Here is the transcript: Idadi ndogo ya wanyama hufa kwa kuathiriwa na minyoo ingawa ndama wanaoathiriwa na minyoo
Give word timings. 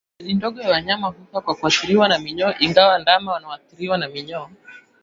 Idadi 0.19 0.33
ndogo 0.35 0.61
ya 0.61 0.69
wanyama 0.69 1.07
hufa 1.07 1.41
kwa 1.41 1.55
kuathiriwa 1.55 2.07
na 2.07 2.19
minyoo 2.19 2.53
ingawa 2.59 2.99
ndama 2.99 3.31
wanaoathiriwa 3.33 3.97
na 3.97 4.07
minyoo 4.09 4.49